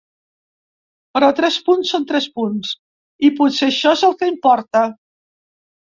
Però 1.17 1.27
tres 1.39 1.57
punts 1.67 1.91
són 1.95 2.07
tres 2.11 2.27
punts, 2.39 2.73
i 3.29 3.33
potser 3.41 3.69
això 3.71 3.93
és 3.99 4.03
el 4.09 4.17
que 4.23 4.31
importa. 4.35 4.87